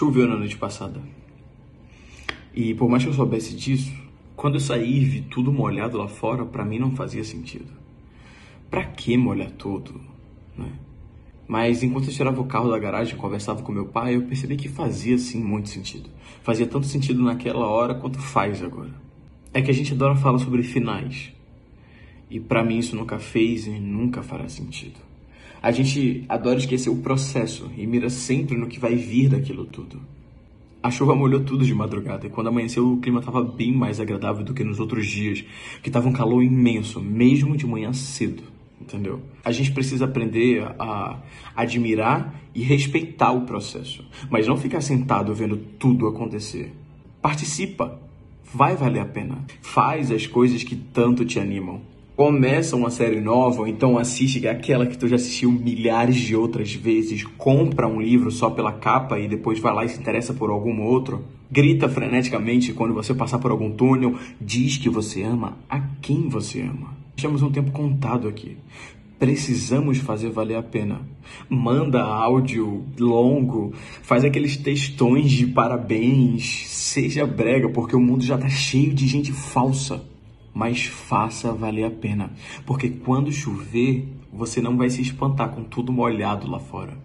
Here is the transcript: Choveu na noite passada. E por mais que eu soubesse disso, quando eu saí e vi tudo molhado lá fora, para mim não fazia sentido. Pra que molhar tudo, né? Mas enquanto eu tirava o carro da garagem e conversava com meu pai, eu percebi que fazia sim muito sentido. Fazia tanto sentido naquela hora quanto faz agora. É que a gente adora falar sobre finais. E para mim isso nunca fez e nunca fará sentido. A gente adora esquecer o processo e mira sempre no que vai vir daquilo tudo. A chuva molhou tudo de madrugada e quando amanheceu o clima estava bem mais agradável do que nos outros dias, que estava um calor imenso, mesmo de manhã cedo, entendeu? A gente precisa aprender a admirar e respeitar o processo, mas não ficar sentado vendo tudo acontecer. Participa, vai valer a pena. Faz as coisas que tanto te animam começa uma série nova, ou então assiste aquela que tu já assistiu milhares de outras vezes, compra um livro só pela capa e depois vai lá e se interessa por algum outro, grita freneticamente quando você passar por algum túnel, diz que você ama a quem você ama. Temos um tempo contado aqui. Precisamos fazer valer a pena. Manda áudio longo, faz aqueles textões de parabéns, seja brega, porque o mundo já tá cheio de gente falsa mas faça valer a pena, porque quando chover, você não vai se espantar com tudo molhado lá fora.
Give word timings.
Choveu 0.00 0.26
na 0.26 0.34
noite 0.34 0.56
passada. 0.56 0.98
E 2.54 2.72
por 2.72 2.88
mais 2.88 3.02
que 3.02 3.10
eu 3.10 3.12
soubesse 3.12 3.54
disso, 3.54 3.92
quando 4.34 4.54
eu 4.54 4.60
saí 4.60 4.96
e 4.96 5.04
vi 5.04 5.20
tudo 5.20 5.52
molhado 5.52 5.98
lá 5.98 6.08
fora, 6.08 6.42
para 6.42 6.64
mim 6.64 6.78
não 6.78 6.96
fazia 6.96 7.22
sentido. 7.22 7.70
Pra 8.70 8.82
que 8.82 9.14
molhar 9.18 9.50
tudo, 9.50 10.00
né? 10.56 10.72
Mas 11.46 11.82
enquanto 11.82 12.08
eu 12.08 12.14
tirava 12.14 12.40
o 12.40 12.46
carro 12.46 12.70
da 12.70 12.78
garagem 12.78 13.12
e 13.12 13.18
conversava 13.18 13.60
com 13.60 13.72
meu 13.72 13.88
pai, 13.88 14.16
eu 14.16 14.22
percebi 14.22 14.56
que 14.56 14.70
fazia 14.70 15.18
sim 15.18 15.44
muito 15.44 15.68
sentido. 15.68 16.08
Fazia 16.42 16.66
tanto 16.66 16.86
sentido 16.86 17.22
naquela 17.22 17.66
hora 17.66 17.94
quanto 17.94 18.18
faz 18.18 18.62
agora. 18.62 18.94
É 19.52 19.60
que 19.60 19.70
a 19.70 19.74
gente 19.74 19.92
adora 19.92 20.16
falar 20.16 20.38
sobre 20.38 20.62
finais. 20.62 21.30
E 22.30 22.40
para 22.40 22.64
mim 22.64 22.78
isso 22.78 22.96
nunca 22.96 23.18
fez 23.18 23.66
e 23.66 23.78
nunca 23.78 24.22
fará 24.22 24.48
sentido. 24.48 25.09
A 25.62 25.70
gente 25.70 26.24
adora 26.26 26.58
esquecer 26.58 26.88
o 26.88 26.96
processo 26.96 27.70
e 27.76 27.86
mira 27.86 28.08
sempre 28.08 28.56
no 28.56 28.66
que 28.66 28.80
vai 28.80 28.96
vir 28.96 29.28
daquilo 29.28 29.66
tudo. 29.66 30.00
A 30.82 30.90
chuva 30.90 31.14
molhou 31.14 31.40
tudo 31.40 31.66
de 31.66 31.74
madrugada 31.74 32.26
e 32.26 32.30
quando 32.30 32.46
amanheceu 32.46 32.90
o 32.90 32.96
clima 32.98 33.20
estava 33.20 33.42
bem 33.42 33.70
mais 33.70 34.00
agradável 34.00 34.42
do 34.42 34.54
que 34.54 34.64
nos 34.64 34.80
outros 34.80 35.06
dias, 35.06 35.44
que 35.82 35.90
estava 35.90 36.08
um 36.08 36.12
calor 36.12 36.42
imenso, 36.42 36.98
mesmo 36.98 37.54
de 37.54 37.66
manhã 37.66 37.92
cedo, 37.92 38.42
entendeu? 38.80 39.20
A 39.44 39.52
gente 39.52 39.72
precisa 39.72 40.06
aprender 40.06 40.62
a 40.78 41.18
admirar 41.54 42.40
e 42.54 42.62
respeitar 42.62 43.32
o 43.32 43.42
processo, 43.42 44.02
mas 44.30 44.46
não 44.46 44.56
ficar 44.56 44.80
sentado 44.80 45.34
vendo 45.34 45.58
tudo 45.78 46.06
acontecer. 46.06 46.72
Participa, 47.20 48.00
vai 48.42 48.74
valer 48.74 49.00
a 49.00 49.04
pena. 49.04 49.44
Faz 49.60 50.10
as 50.10 50.26
coisas 50.26 50.64
que 50.64 50.74
tanto 50.74 51.22
te 51.26 51.38
animam 51.38 51.82
começa 52.20 52.76
uma 52.76 52.90
série 52.90 53.18
nova, 53.18 53.62
ou 53.62 53.66
então 53.66 53.96
assiste 53.96 54.46
aquela 54.46 54.84
que 54.84 54.98
tu 54.98 55.08
já 55.08 55.16
assistiu 55.16 55.50
milhares 55.50 56.16
de 56.16 56.36
outras 56.36 56.74
vezes, 56.74 57.24
compra 57.38 57.88
um 57.88 57.98
livro 57.98 58.30
só 58.30 58.50
pela 58.50 58.74
capa 58.74 59.18
e 59.18 59.26
depois 59.26 59.58
vai 59.58 59.72
lá 59.72 59.86
e 59.86 59.88
se 59.88 59.98
interessa 59.98 60.34
por 60.34 60.50
algum 60.50 60.82
outro, 60.82 61.24
grita 61.50 61.88
freneticamente 61.88 62.74
quando 62.74 62.92
você 62.92 63.14
passar 63.14 63.38
por 63.38 63.50
algum 63.50 63.70
túnel, 63.70 64.16
diz 64.38 64.76
que 64.76 64.90
você 64.90 65.22
ama 65.22 65.56
a 65.66 65.80
quem 66.02 66.28
você 66.28 66.60
ama. 66.60 66.94
Temos 67.16 67.40
um 67.40 67.50
tempo 67.50 67.70
contado 67.70 68.28
aqui. 68.28 68.58
Precisamos 69.18 69.96
fazer 69.96 70.28
valer 70.28 70.56
a 70.56 70.62
pena. 70.62 71.00
Manda 71.48 72.02
áudio 72.02 72.84
longo, 72.98 73.72
faz 74.02 74.26
aqueles 74.26 74.58
textões 74.58 75.30
de 75.30 75.46
parabéns, 75.46 76.66
seja 76.68 77.26
brega, 77.26 77.70
porque 77.70 77.96
o 77.96 78.00
mundo 78.00 78.22
já 78.22 78.36
tá 78.36 78.50
cheio 78.50 78.92
de 78.92 79.06
gente 79.06 79.32
falsa 79.32 80.10
mas 80.54 80.84
faça 80.84 81.52
valer 81.52 81.84
a 81.84 81.90
pena, 81.90 82.30
porque 82.66 82.88
quando 82.90 83.32
chover, 83.32 84.08
você 84.32 84.60
não 84.60 84.76
vai 84.76 84.90
se 84.90 85.02
espantar 85.02 85.50
com 85.50 85.62
tudo 85.64 85.92
molhado 85.92 86.50
lá 86.50 86.58
fora. 86.58 86.96